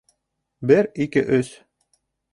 Бер, 0.71 0.89
ике, 1.05 1.23
өс... 1.41 1.55